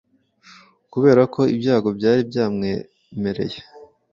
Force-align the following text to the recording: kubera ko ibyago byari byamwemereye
kubera 0.91 1.21
ko 1.33 1.41
ibyago 1.55 1.89
byari 1.97 2.21
byamwemereye 2.29 3.59